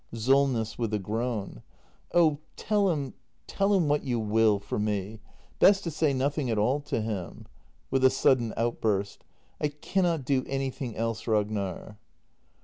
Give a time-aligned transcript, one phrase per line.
[0.15, 0.79] Solness.
[0.79, 1.61] [With a groan.]
[2.11, 3.13] Oh tell him—
[3.45, 5.19] tell him what you will, forme.
[5.59, 7.45] Best to say nothing at all to him!
[7.91, 9.23] [With a sud den outburst.]
[9.59, 11.99] I cannot do anything else, Ragnar!